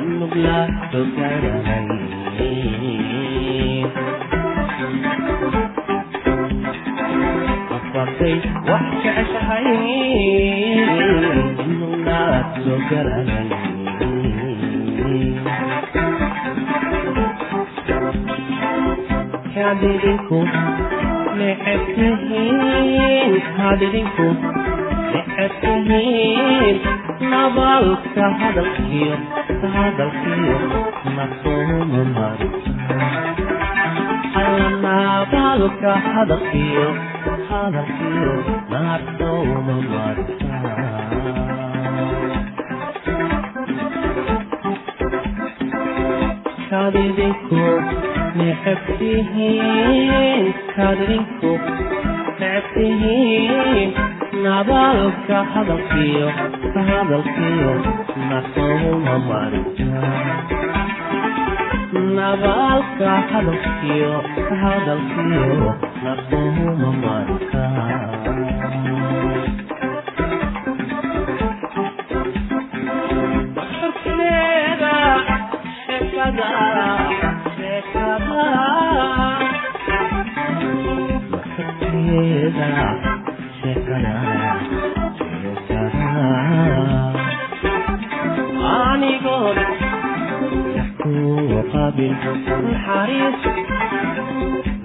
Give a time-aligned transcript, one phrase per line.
[0.00, 0.58] inog la
[0.92, 1.88] doganahay
[7.76, 8.34] afartay
[8.70, 9.66] wax jeceshahay
[11.66, 13.48] inog laad doganahay
[19.54, 20.38] hadidinku
[21.38, 24.26] necebtihiin hadidinku
[28.52, 29.16] hadalkiyo
[29.74, 30.56] hadalkiyo
[31.16, 32.48] ma soomi maro
[34.40, 36.86] alanabaalka hadalkiyo
[37.48, 38.32] hadalkiyo
[38.72, 38.84] ma
[39.18, 40.24] soomi maro
[46.70, 47.62] kaad idinku
[48.38, 50.46] necebtihiin
[50.76, 51.52] kaad idinku
[52.40, 53.90] necebtihiin
[54.44, 56.28] nabaalka hadalkiyo
[56.88, 57.72] hadalkiyo
[62.16, 64.12] nabaalka hadalkiyo
[64.62, 65.46] hadalkiyo
[66.04, 67.64] naqooma marka.
[91.96, 93.40] naxariis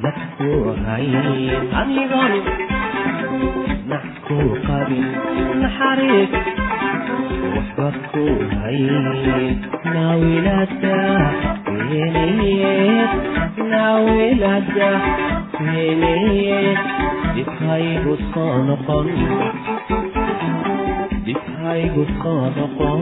[0.04, 0.52] dadku
[0.86, 1.08] hay
[1.80, 2.40] adigonu
[3.92, 4.38] nax ku
[4.68, 5.06] qabin
[5.64, 6.32] naxariis
[7.56, 8.24] waxba ku
[8.60, 8.80] hay
[9.94, 10.98] naawilada
[11.90, 13.12] weenayeed
[13.72, 14.90] naawilada
[15.64, 16.80] weenayeed
[17.36, 19.08] dibhaygu soo noqon
[21.28, 23.02] dibhaygu soo noqon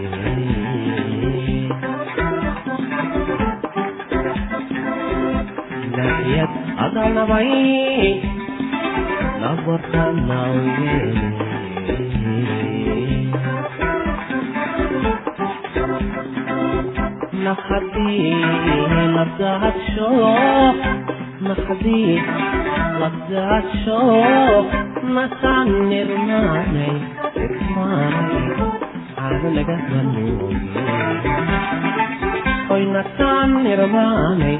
[6.29, 6.51] iyad
[6.85, 7.49] adalabay
[9.41, 10.95] labartanaawye
[17.33, 18.33] نحدي
[19.15, 20.75] لبدات شوق
[21.49, 22.21] نحدي
[23.01, 24.65] لبدات شوق
[25.05, 26.91] نسعن رماني
[27.37, 28.53] رماني
[29.17, 30.57] على لقى ظنوني
[32.69, 34.59] قوي نسعن رماني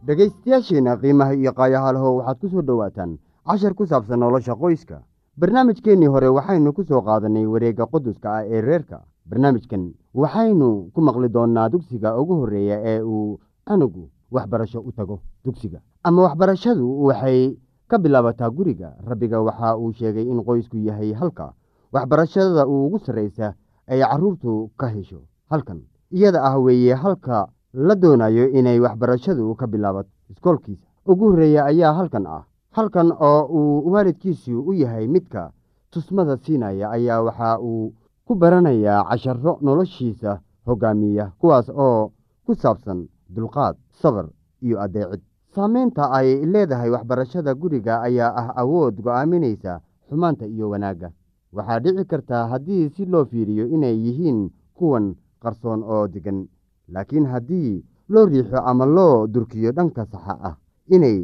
[0.08, 3.12] dhegaystayaasheena qiimaha iyo qaayahalaho waxaad ku soo dhowaataan
[3.50, 5.02] cashar ku saabsan nolosha qoyska.
[5.40, 9.02] Barnaamijkeennii hore waxaynu ku soo qaadanay wareegga quduska ah ee reerka.
[9.30, 15.80] Barnaamijkan waxaynu ku maqli doonnaa dugsiga ugu horreeya ee uu anugu waxbarasho u tago dugsiga.
[16.04, 17.58] Ama waxbarashadu waxay
[17.88, 18.94] ka bilaabataa guriga.
[19.08, 21.54] Rabbiga waxa uu sheegay in qoysku yahay halka.
[21.94, 23.54] Waxbarashada ugu sarraysa
[23.88, 25.82] ay carruurtu ka hesho halkan.
[26.12, 32.26] Iyada ah weeye halka la doonayo inay waxbarashadu ka bilaabato iskoolkiisa ugu horreeya ayaa halkan
[32.28, 32.44] ah
[32.80, 35.52] halkan oo uu waalidkiisu u yahay midka
[35.92, 37.94] tusmada siinaya ayaa waxa uu
[38.26, 42.12] ku baranayaa casharo noloshiisa hogaamiya kuwaas oo
[42.46, 43.00] ku saabsan
[43.36, 44.26] dulqaad sabar
[44.64, 45.22] iyo adeecid.
[45.56, 51.12] Saameynta ay leedahay waxbarashada guriga ayaa ah awood go'aaminaysa xumaanta iyo wanaagga.
[51.56, 54.40] Waxaa dhici kartaa haddii si loo fiiriyo inay yihiin
[54.78, 56.48] kuwan qarsoon oo degan
[56.94, 60.56] laakiin haddii loo riixo ama loo durkiyo dhanka saxa ah
[60.96, 61.18] inay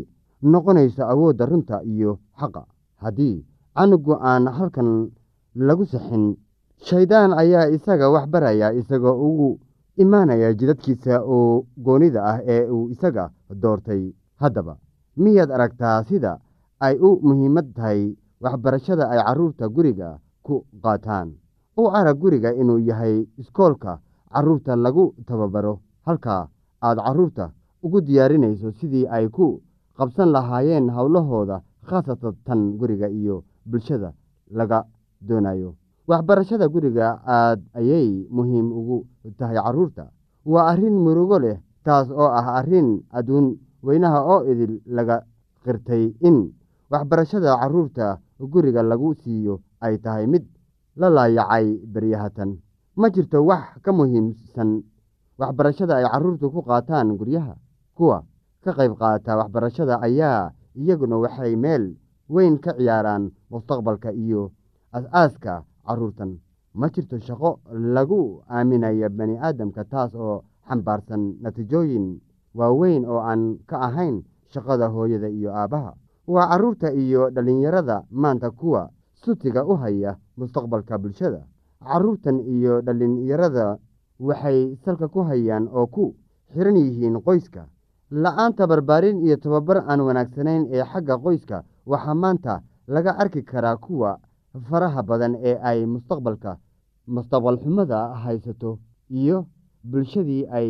[0.51, 2.63] noqonayso awoodda runta iyo xaqa.
[3.03, 4.89] Haddii canugu aan halkan
[5.67, 6.37] lagu saxin
[6.87, 9.49] shayddaan ayaa isaga wax baraya isagoo ugu
[10.03, 14.03] imaanaya jidadkiisa oo goonida ah ee uu isaga doortay.
[14.41, 14.77] Haddaba
[15.17, 16.31] miyaad aragtaa sida
[16.85, 18.01] ay u muhiimad tahay
[18.43, 20.09] waxbarashada ay carruurta guriga
[20.45, 21.27] ku qaataan?
[21.77, 23.99] U arag guriga inuu yahay iskoolka
[24.33, 26.43] carruurta lagu tababaro halkaa
[26.87, 27.45] aad carruurta
[27.83, 29.61] ugu diyaarinayso sidii ay ku
[29.97, 34.13] qabsan lahaayeen howlahooda khaasatan tan guriga iyo bulshada
[34.51, 34.85] laga
[35.21, 35.75] doonayo.
[36.07, 38.97] Waxbarashada guriga aad ayay muhiim ugu
[39.37, 40.11] tahay carruurta.
[40.45, 45.25] Waa arrin murugo leh taas oo ah arrin adduun weynaha oo idil laga
[45.65, 46.53] qirtay in
[46.91, 50.45] waxbarashada carruurta guriga lagu siiyo ay tahay mid
[50.95, 52.61] la laayacay beryahatan
[52.95, 54.85] ma jirto wax ka muhiimsan
[55.41, 57.57] waxbarashada ay carruurtu ku qaataan guryaha?
[57.97, 58.21] Kuwa
[58.65, 61.95] ka qayb qaata waxbarashada ayaa iyaguna waxay meel
[62.29, 64.51] weyn ka ciyaaraan mustaqbalka iyo
[64.97, 66.39] as-aaska carruurtan
[66.73, 72.19] ma jirto shaqo lagu aaminayo bani aadamka taas oo xambaarsan natiijooyin
[72.57, 75.93] waaweyn oo aan ka ahayn shaqada hooyada iyo aabbaha
[76.27, 81.41] waa carruurta iyo dhallinyarada maanta kuwa sutiga u haya mustaqbalka bulshada.
[81.85, 83.77] Carruurtan iyo dhallinyarada
[84.19, 86.15] waxay salka ku hayaan oo ku
[86.53, 87.67] xiran yihiin qoyska
[88.11, 94.19] la'aanta barbaarin iyo tababar aan wanaagsanayn ee xagga qoyska waxaa maanta laga arki karaa kuwa
[94.69, 96.57] faraha badan ee ay mustaqbalka
[97.07, 99.45] mustaqbal xumada haysato iyo
[99.83, 100.67] bulshadii ay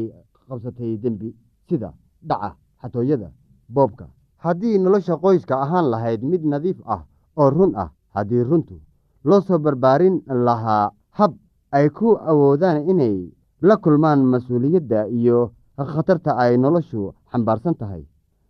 [0.47, 1.35] qabsatay dembi
[1.69, 3.29] sida dhaca xatooyada
[3.69, 4.07] boobka.
[4.37, 7.01] Haddii nolosha qoyska ahaan lahayd mid nadiif ah
[7.37, 8.79] oo run ah haddii runtu
[9.23, 11.33] loo soo barbaarin lahaa hab
[11.71, 13.15] ay ku awoodaan inay
[13.61, 18.03] la kulmaan mas'uuliyadda iyo khatarta ay noloshu xambaarsan tahay.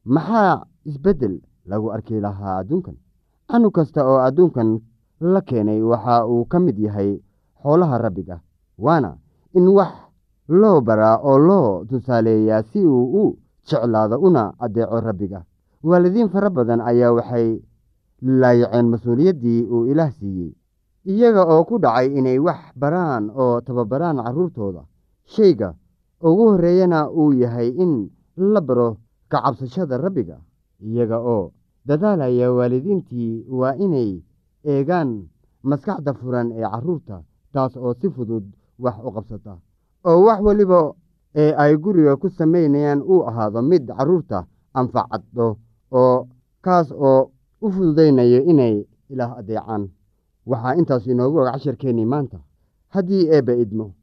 [0.05, 2.95] Maxaa isbeddel lagu arki lahaa adduunkan?
[3.49, 4.81] Canug kasta oo adduunkan
[5.21, 7.17] la keenay waxa uu ka mid yahay
[7.61, 8.37] xoolaha rabbiga
[8.77, 9.17] waana
[9.57, 9.93] in wax
[10.47, 15.39] loo baraa oo loo tusaaleeyaa si uu u jeclaado una addeeco rabbiga.
[15.83, 17.61] Waalidiin fara badan ayaa waxay
[18.21, 20.53] laayaceen mas'uuliyaddii uu ilaah siiyey
[21.05, 24.81] iyaga oo ku dhacay inay wax baraan oo tababaraan carruurtooda
[25.25, 25.73] shayga
[26.21, 28.97] ugu horreeyana uu yahay in la baro
[29.29, 30.39] ka cabsashada rabbiga
[30.81, 31.51] iyaga oo
[31.85, 34.21] dadaalaya waalidiintii waa inay
[34.63, 35.27] eegaan
[35.63, 38.43] maskaxda furan ee carruurta taas oo si fudud
[38.79, 39.57] wax u qabsata.
[40.05, 40.93] Oo wax weliba
[41.35, 45.57] ee ay guriga ku samaynayaan uu ahaado mid carruurta anfacaddo
[45.91, 46.27] oo
[46.61, 47.31] kaas oo
[47.61, 49.89] u fududaynayo inay ilaah addeecaan
[50.45, 52.39] waxaa intaas inoogu og casharkeennii maanta.
[52.93, 53.94] Haddii eebba idmo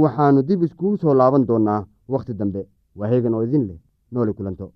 [0.00, 1.80] waxaannu dib iskugu soo laaban doonnaa
[2.12, 2.60] wakhti dambe.
[2.98, 3.78] Waa heegan oo idin leh
[4.12, 4.66] nooli kulanto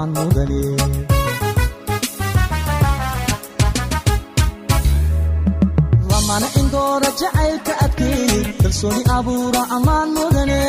[0.00, 0.60] ammaan mudane
[6.10, 10.60] lamana indoora jacaylka adkeey kalsooni abuura ammaan mudane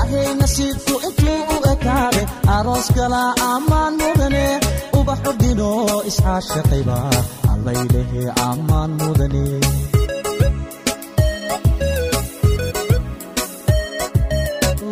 [0.00, 2.22] ahay nasiibku intuu u ekaade
[2.56, 3.22] aroos gala
[3.52, 4.44] ammaan mudane
[4.98, 5.70] ubax ordino
[6.10, 6.98] iscaashaqayba
[7.52, 9.44] allaylehe ammaan mudane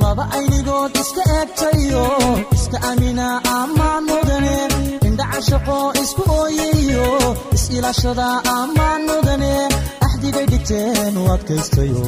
[0.03, 2.05] laba aynigood iska eegtayo
[2.73, 3.27] iska amina
[3.59, 4.57] ammaan mudane
[5.09, 7.09] indha cashaqo isku ooyayo
[7.57, 9.53] is-ilaashada ammaan mudane.
[10.07, 12.05] Axdigay dhigteen u adkaystayo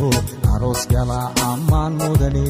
[0.54, 2.47] aroos gala ammaan mudane.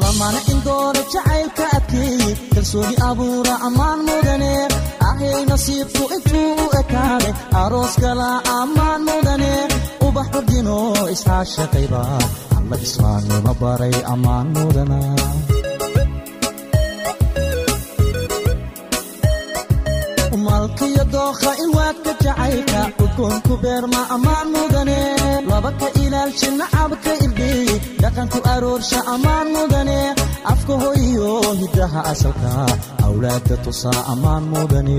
[0.00, 2.22] Lamana indoora jacaylka adkeey
[2.54, 4.52] kalsooni abuura ammaan mudane.
[5.08, 7.30] Ahay nasiibku intuu u ekaade
[7.62, 9.52] aroos gala ammaan mudane.
[10.06, 10.78] Ubax ordino
[11.14, 12.02] iscaashaqayba
[12.62, 14.98] alla islaamnimo baray ammaan mudana
[20.46, 24.98] malkiyo dookha ilwaadka jacaylka udkoonku beerma ammaan mudane
[25.50, 27.68] laba ka ilaalshi nacabka irdhiy
[28.02, 29.98] dhaqanku aroorsha ammaan mudane
[30.52, 32.50] afka hoyiyo hiddaha asalka
[33.06, 34.98] awlaadda tusaa ammaan mudane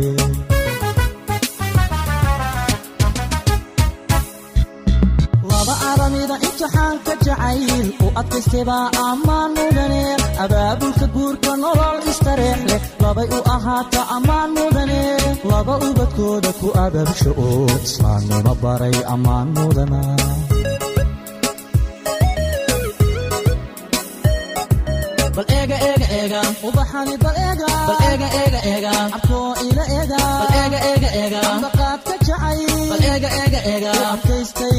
[6.61, 10.03] aramida imtixaanka jacayl u adkaystaybaa ammaan mudane.
[10.43, 15.01] Abaabulka guurka nolol istareex leh labay u ahaata ammaan mudane.
[15.49, 20.01] Laba ubadkooda ku abaabsha oo islaamnimo baray ammaan mudana.
[25.35, 26.41] Bal eega eega eega.
[26.67, 27.67] Ubaxani bal eega.
[27.87, 28.91] Bal eega eega eega.
[29.17, 30.19] Abkoo ila eega.
[30.41, 31.39] Bal eega eega eega.
[31.53, 32.59] Ambaqaadka jacay
[32.91, 33.91] bal eega eega eega.
[34.13, 34.77] Adkaystay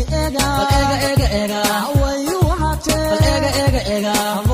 [3.94, 4.53] eega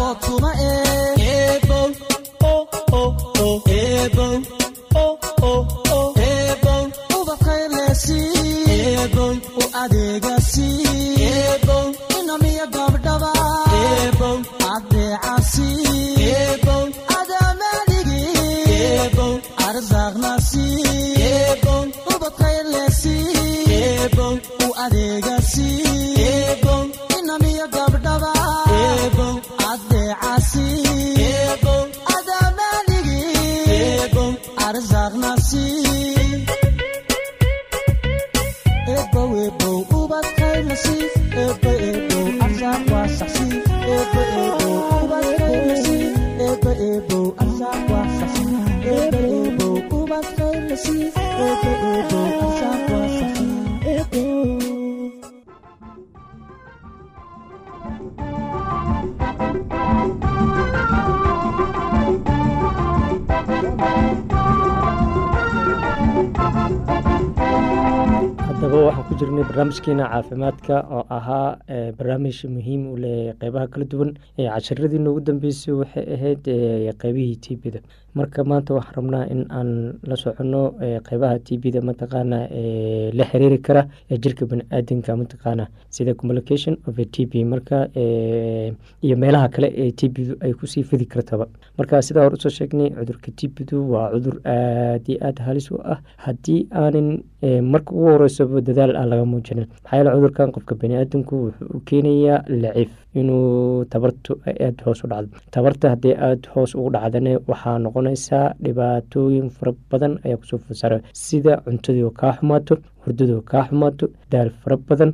[67.51, 73.85] haddaba waxaan ku jirnay barnaamijkeena caafimaadka oo ahaa eh, barnaamij muhiim u leh qeybaha kala
[73.93, 77.81] duwan ee casharadii noogu dambeysay waxay ahayd eh, qeybihii tbda
[78.15, 79.71] marka maanta waxaan rabnaa in aan
[80.11, 85.65] la socono eh, qeybaha tbda mataqaana ee la xiriiri kara ee jirka baniaadamka mataqaana
[85.97, 91.07] sida communication of tb marka eh, iyo meelaha kale ee tbdu ay ku sii fidi
[91.07, 91.47] kartaba.
[91.79, 95.79] Marka sidaa hore u soo sheegnay cudurka tbdu waa cudur aad iyo aad halis u
[95.85, 95.99] ah.
[96.25, 101.35] Haddii aanin eh, marka ugu horeysaba dadaal aan laga muujinin maxaa yeele cudurkan qofka baniaadamku
[101.45, 105.39] wuxuu u keenayaa lacif inuu tabartu aada hoos u dhacdo.
[105.55, 111.01] Tabarta haddii aada hoos ugu dhacdana waxaa noqonaysaa dhibaatooyin fara badan ayaa ku soo fasara
[111.13, 115.13] sida cuntadii kaa xumaato hurdadii oo kaa xumaato daal fara badan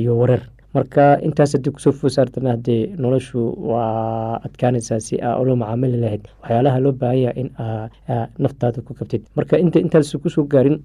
[0.00, 0.42] iyo wareer
[0.74, 3.40] marka intaas haddii ku soo fosaartana haddee noloshu
[3.70, 8.82] waa adkaanaysaa si aa ula macaamili lahayd waxyaalaha loo baahan yaha in aa aa naftaada
[8.86, 9.22] ku kabtid.
[9.36, 10.78] Marka inta intaas ku soo gaarin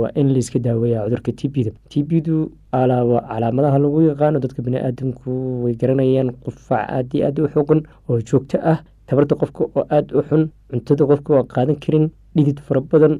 [0.00, 2.36] waa in layska daaweeya cudurka t b da t b du
[2.72, 5.30] calaamadaha lagu yaqaano dadka baniaadamku
[5.64, 8.78] way garanayaan qufac aad iyo aad u xogan oo joogto ah
[9.12, 12.04] tabarta qofka oo aada u xun cuntada qofka oo qaadan karin
[12.36, 13.14] dhidid fara badan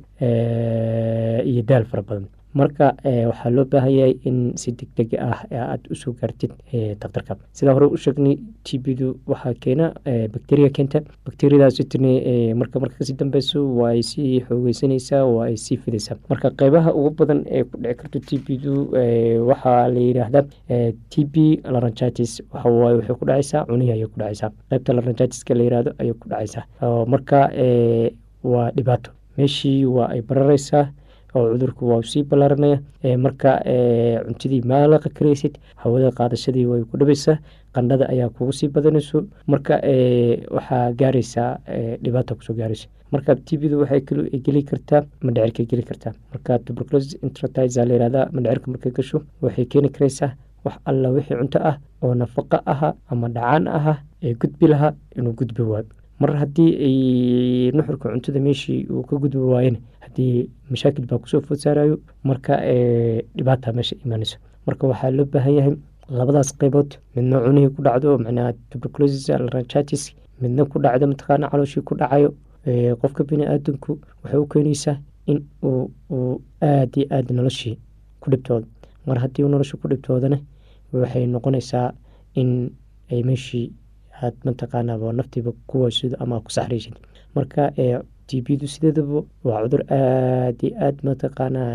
[1.50, 5.38] iyo daal fara badan marka eh, waxaa loo baahan yahay in si deg deg ah
[5.50, 8.36] aada u soo gaartid eh, daktarka sidaa hore u sheegnay
[9.00, 11.00] du waxaa keena eh, bacteria keenta.
[11.26, 16.16] Bacteriadaasitn eh, marka marka ka sii dambeyso waa ay sii xoogeysanaysaa waa ay sii fidaysaa
[16.30, 20.44] marka qeybaha ugu badan ee ku dhici karto t b du eh, waxaa la yidhaahdaa
[20.68, 21.34] eh, t b
[21.74, 26.28] laranchitis waxawaaye waxay ku dhacaysaa cunihii ayay ku dhacaysaa qeybta laranchitiska la yihahdo ayay ku
[26.28, 26.64] dhacaysaa
[27.12, 28.12] marka eh,
[28.44, 29.10] waa dhibaato.
[29.36, 30.84] Meeshii waa ay barareysaa
[31.36, 32.78] oo cudurku waa sii ballaaranaya
[33.24, 33.50] marka
[34.26, 37.36] cuntadii maalaqa karaysid hawada qaadashadii way ku dhabaysaa
[37.76, 39.18] qandhada ayaa kugu sii badanayso
[39.52, 39.74] marka
[40.56, 41.50] waxaa gaaraysaa
[42.04, 42.86] dhibaata ku soo gaaraysa.
[43.12, 44.00] Marka tbdu waxay
[44.46, 46.12] geli kartaa mandhecirkay geli kartaa.
[46.32, 50.30] Marka tuberculosis intratiza la yihahda mandhecirka markay gasho waxay keeni karaysaa
[50.64, 55.32] wax alla wixii cunto ah oo nafaqo aha ama dhacaan aha ee gudbi lahaa inuu
[55.40, 55.86] gudbi waayo
[56.20, 56.96] mar haddii ay
[57.76, 62.54] nuxurka cuntada meeshii uu ka gudbi waayena haddii mashaakil baa ku soo food saarayo marka
[63.36, 65.74] dhibaata meesha imaanayso marka waxaa loo baahan yahay
[66.18, 71.94] labadaas qeybood midna cunihii ku dhacdo macnaha tuberculosis laryngitis midna ku dhacdo mataqaana calooshii ku
[71.94, 72.30] dhacayo.
[73.00, 74.96] Qofka bini aadamku waxay u keenaysaa
[75.26, 77.74] in uu aada iyo aada noloshii
[78.20, 78.66] ku dhibtoodo.
[79.06, 80.38] Mar haddii nolosha ku dhibtoodana
[80.92, 81.92] waxay noqonaysaa
[82.34, 82.70] in
[83.10, 83.72] ay meeshii
[84.22, 86.94] aad mataqaanaa naftiiba kuwaysid ama ku saxraysid
[87.36, 87.62] marka
[88.28, 91.72] tbdu sideedaba waa cudur aada iyo aad mataqaanaa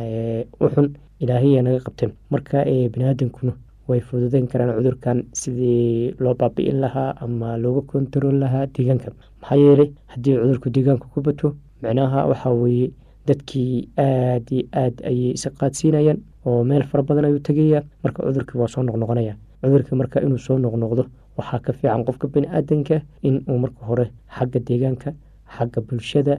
[0.64, 0.88] u xun
[1.20, 2.12] ilaahaya naga qabteen.
[2.34, 2.58] Marka
[2.94, 3.54] biniaadamkuna
[3.88, 9.12] way fududeyn karaan cudurkan sidii loo baabi'in lahaa ama looga kontarool lahaa deegaanka.
[9.42, 11.48] Maxaa yeelay haddii cudurku deegaanka ku bato
[11.82, 12.92] micnaha waxaa weeye
[13.28, 18.60] dadkii aada iyo aad ayay isa qaadsiinayaan oo meel fara badan ayuu tegaya marka cudurkii
[18.62, 21.04] waa soo noqnoqonaya cudurkii marka inuu soo noqnoqdo
[21.38, 24.06] waxaa ka fiican qofka bini aadanka in uu marka hore
[24.38, 25.10] xagga deegaanka
[25.58, 26.34] xagga bulshada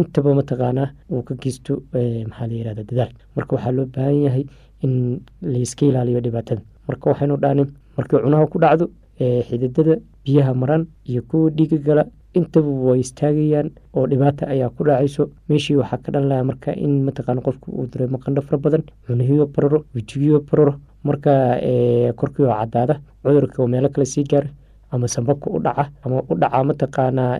[0.00, 1.82] intaba mataqaanaa uu ka geysto
[2.30, 3.10] maxaa la dadaal.
[3.36, 4.44] Marka waxaa loo baahan yahay
[4.84, 6.62] in layska ilaaliyo dhibaatada.
[6.88, 8.86] Marka waxaynu dhahnin markii cunaha ku dhacdo
[9.48, 15.30] xididada biyaha maran iyo kuwa dhiiga gala intaba way istaagayaan oo dhibaata ayaa ku dhacayso
[15.48, 19.78] meeshii waxaa ka dhanlaya marka in mataqaana qofku uu dareemo qandho fara badan cunahiyo bararo
[19.94, 21.32] wejigiyo bararo marka
[22.18, 24.48] korkii oo cadaada cudurka oo meelo kale sii gaara
[24.90, 27.38] ama sambabka u dhaca ama u dhaca mataqaanaa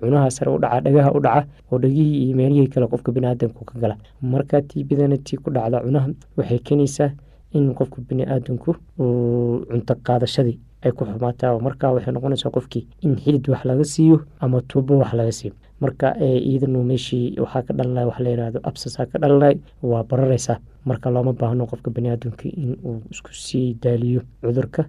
[0.00, 3.74] cunaha sare u dhaca dhagaha u dhaca oo dhegihii iyo meelihii kale qofka biniaadamku ka
[3.80, 3.96] gala.
[4.22, 7.10] Marka tiibidana tii ku dhacda cunaha waxay keenaysaa
[7.52, 13.48] in qofka biniaadamku uu cunto qaadashadii ay ku xumaataa marka waxay noqonaysaa qofkii in xilid
[13.48, 16.08] wax laga siiyo ama tuubo wax laga siiyo marka
[16.48, 20.58] iyadanu meeshii waxaa ka dhalanay wax layihahdo absasaa ka dhalanay waa barareysaa
[20.88, 24.82] marka looma baahno qofka baniaadamka in uu isku sii daaliyo cudurka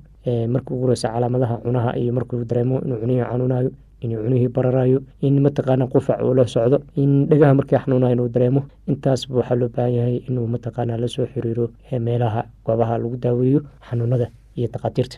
[0.54, 3.70] marka ugu horeysa calaamadaha cunaha iyo markuu dareemo inuu cunihii xanuunayo
[4.04, 8.62] inuu cunihii bararayo in mataqaana qufac uu la socdo in dhagaha markii xanuunayo inuu dareemo.
[8.92, 11.66] Intaasba waxaa loo baahan yahay inuu mataqaana la soo xiriiro
[12.06, 15.18] meelaha goobaha lagu daaweeyo xanuunada iyo takhaatiirta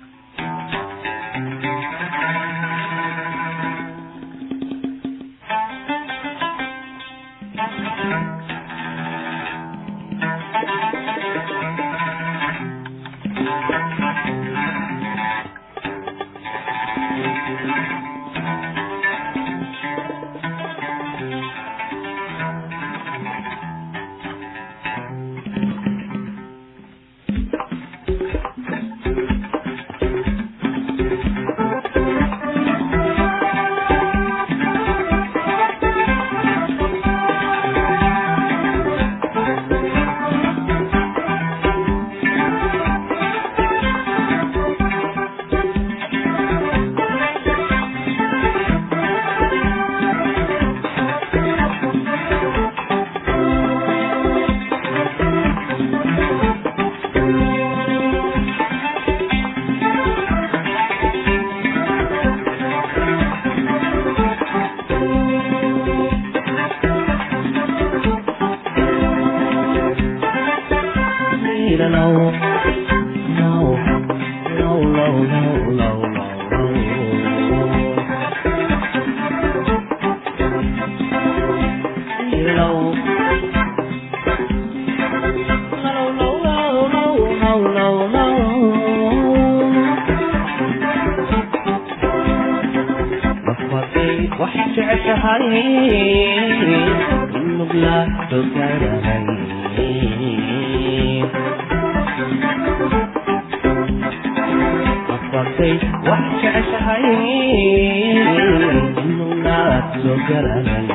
[110.01, 110.87] soo garanay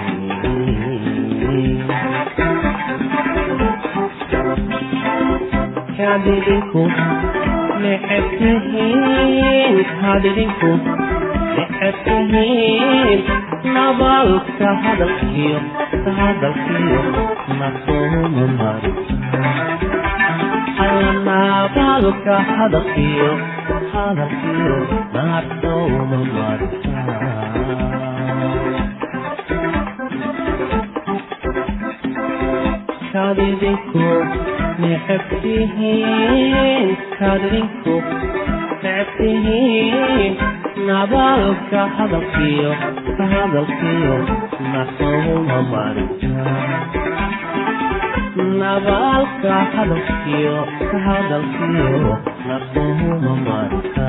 [6.15, 6.83] adidinku
[7.83, 10.71] necebtihiin hadidinku
[11.57, 13.21] necebtihiin
[13.75, 15.59] nabaalka hadalkiyo
[16.19, 17.01] hadalkiyo
[17.61, 18.83] nasoomumar
[21.29, 23.31] nabaalka hadalkiyo
[23.95, 24.79] hadalkiyo
[25.15, 26.61] nasoomumar
[33.17, 34.07] kaad idinku
[34.83, 37.95] necabtihiin kaad idinku
[38.83, 40.33] necabtihiin
[40.89, 42.71] nabaalka hadalkiyo
[43.19, 44.17] ka hadalkiyo
[44.73, 46.45] nakuma marja
[48.61, 50.57] nabaalka hadalkiyo
[50.93, 51.91] ka hadalkiyo
[52.49, 54.09] nakuma marka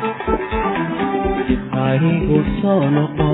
[1.91, 3.27] marigu soo noqdo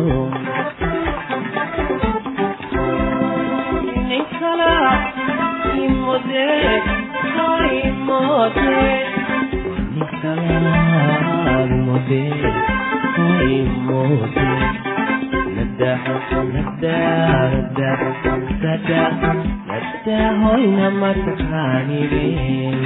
[20.42, 22.78] hoyna mataqaanideen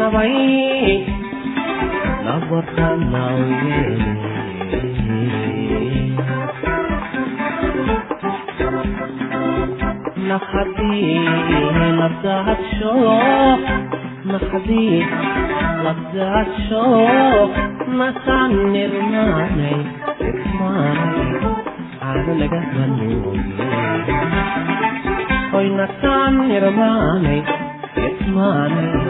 [0.00, 0.32] నవై
[2.26, 2.76] నవ్వత
[3.12, 3.82] నవ్వే
[10.18, 11.18] نخدي
[11.98, 13.60] لبدها تشوف
[14.26, 15.04] نخدي
[15.84, 17.50] لبدها تشوف
[17.88, 19.72] نسعني رماني
[20.20, 21.24] اسمعني
[22.02, 23.42] على لقاه منوني
[25.54, 27.42] هوي نسعني رماني
[27.98, 29.09] اسمعني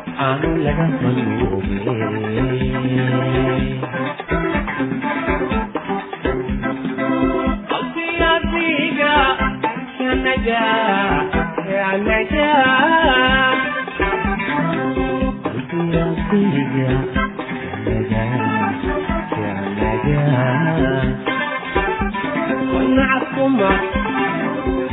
[0.21, 3.01] waxaanu laga maluuble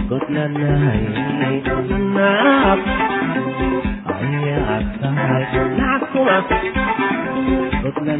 [0.08, 1.08] Good night.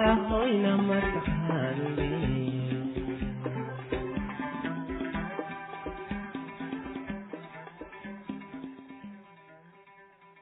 [0.00, 2.59] yaa hooyna ma taqaanay